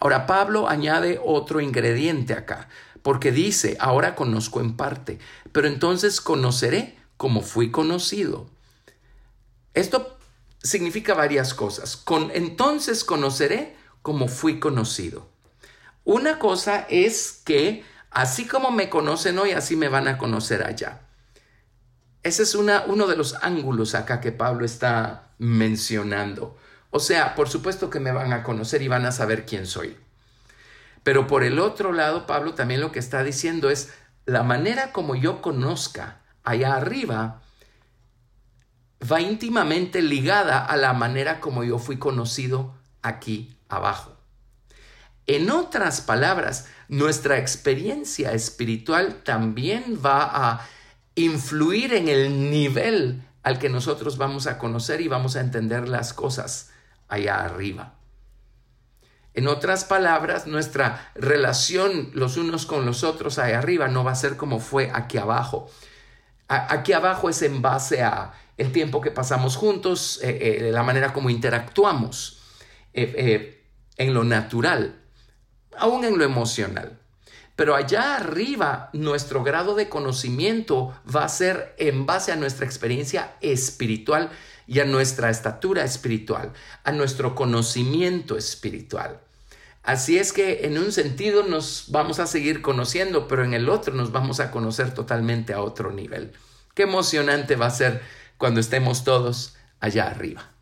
Ahora, 0.00 0.26
Pablo 0.26 0.68
añade 0.68 1.20
otro 1.24 1.60
ingrediente 1.60 2.34
acá, 2.34 2.68
porque 3.02 3.30
dice, 3.30 3.76
ahora 3.78 4.16
conozco 4.16 4.60
en 4.60 4.76
parte, 4.76 5.18
pero 5.52 5.68
entonces 5.68 6.20
conoceré 6.20 6.96
como 7.16 7.42
fui 7.42 7.70
conocido. 7.70 8.48
Esto 9.74 10.18
significa 10.62 11.14
varias 11.14 11.54
cosas. 11.54 11.96
Con, 11.96 12.30
entonces 12.34 13.04
conoceré 13.04 13.76
como 14.02 14.28
fui 14.28 14.60
conocido. 14.60 15.28
Una 16.04 16.38
cosa 16.38 16.86
es 16.88 17.40
que 17.44 17.84
así 18.10 18.46
como 18.46 18.70
me 18.70 18.90
conocen 18.90 19.38
hoy, 19.38 19.52
así 19.52 19.76
me 19.76 19.88
van 19.88 20.08
a 20.08 20.18
conocer 20.18 20.64
allá. 20.64 21.02
Ese 22.22 22.42
es 22.42 22.54
una, 22.54 22.84
uno 22.86 23.06
de 23.06 23.16
los 23.16 23.34
ángulos 23.42 23.94
acá 23.94 24.20
que 24.20 24.32
Pablo 24.32 24.64
está 24.64 25.30
mencionando. 25.38 26.56
O 26.90 27.00
sea, 27.00 27.34
por 27.34 27.48
supuesto 27.48 27.90
que 27.90 28.00
me 28.00 28.12
van 28.12 28.32
a 28.32 28.42
conocer 28.42 28.82
y 28.82 28.88
van 28.88 29.06
a 29.06 29.12
saber 29.12 29.46
quién 29.46 29.66
soy. 29.66 29.96
Pero 31.02 31.26
por 31.26 31.42
el 31.42 31.58
otro 31.58 31.92
lado, 31.92 32.26
Pablo 32.26 32.54
también 32.54 32.80
lo 32.80 32.92
que 32.92 33.00
está 33.00 33.24
diciendo 33.24 33.70
es, 33.70 33.92
la 34.24 34.44
manera 34.44 34.92
como 34.92 35.16
yo 35.16 35.42
conozca 35.42 36.20
allá 36.44 36.76
arriba 36.76 37.42
va 39.10 39.20
íntimamente 39.20 40.02
ligada 40.02 40.64
a 40.64 40.76
la 40.76 40.92
manera 40.92 41.40
como 41.40 41.64
yo 41.64 41.78
fui 41.78 41.98
conocido 41.98 42.74
aquí 43.02 43.56
abajo. 43.68 44.16
En 45.26 45.50
otras 45.50 46.00
palabras, 46.00 46.66
nuestra 46.88 47.38
experiencia 47.38 48.32
espiritual 48.32 49.22
también 49.22 50.00
va 50.04 50.50
a 50.50 50.66
influir 51.14 51.94
en 51.94 52.08
el 52.08 52.50
nivel 52.50 53.22
al 53.42 53.58
que 53.58 53.68
nosotros 53.68 54.18
vamos 54.18 54.46
a 54.46 54.58
conocer 54.58 55.00
y 55.00 55.08
vamos 55.08 55.36
a 55.36 55.40
entender 55.40 55.88
las 55.88 56.12
cosas 56.12 56.70
allá 57.08 57.44
arriba. 57.44 57.94
En 59.34 59.48
otras 59.48 59.84
palabras, 59.84 60.46
nuestra 60.46 61.10
relación 61.14 62.10
los 62.12 62.36
unos 62.36 62.66
con 62.66 62.84
los 62.84 63.02
otros 63.02 63.38
allá 63.38 63.58
arriba 63.58 63.88
no 63.88 64.04
va 64.04 64.12
a 64.12 64.16
ser 64.16 64.36
como 64.36 64.60
fue 64.60 64.90
aquí 64.92 65.18
abajo. 65.18 65.70
Aquí 66.48 66.92
abajo 66.92 67.30
es 67.30 67.40
en 67.42 67.62
base 67.62 68.02
a 68.02 68.34
el 68.58 68.72
tiempo 68.72 69.00
que 69.00 69.10
pasamos 69.10 69.56
juntos, 69.56 70.20
eh, 70.22 70.58
eh, 70.60 70.72
la 70.72 70.82
manera 70.82 71.12
como 71.12 71.30
interactuamos 71.30 72.42
eh, 72.92 73.64
en 73.96 74.14
lo 74.14 74.24
natural, 74.24 75.00
aún 75.78 76.04
en 76.04 76.18
lo 76.18 76.24
emocional. 76.24 76.98
Pero 77.56 77.74
allá 77.74 78.16
arriba, 78.16 78.90
nuestro 78.92 79.42
grado 79.42 79.74
de 79.74 79.88
conocimiento 79.88 80.94
va 81.14 81.24
a 81.24 81.28
ser 81.28 81.74
en 81.78 82.06
base 82.06 82.32
a 82.32 82.36
nuestra 82.36 82.66
experiencia 82.66 83.36
espiritual 83.40 84.30
y 84.66 84.80
a 84.80 84.84
nuestra 84.84 85.30
estatura 85.30 85.84
espiritual, 85.84 86.52
a 86.84 86.92
nuestro 86.92 87.34
conocimiento 87.34 88.36
espiritual. 88.36 89.20
Así 89.82 90.18
es 90.18 90.32
que 90.32 90.66
en 90.66 90.78
un 90.78 90.92
sentido 90.92 91.42
nos 91.42 91.86
vamos 91.88 92.20
a 92.20 92.26
seguir 92.26 92.62
conociendo, 92.62 93.26
pero 93.26 93.44
en 93.44 93.52
el 93.52 93.68
otro 93.68 93.94
nos 93.94 94.12
vamos 94.12 94.38
a 94.38 94.50
conocer 94.50 94.94
totalmente 94.94 95.52
a 95.52 95.60
otro 95.60 95.92
nivel. 95.92 96.32
Qué 96.74 96.84
emocionante 96.84 97.56
va 97.56 97.66
a 97.66 97.70
ser 97.70 98.00
cuando 98.38 98.60
estemos 98.60 99.04
todos 99.04 99.56
allá 99.80 100.08
arriba. 100.08 100.52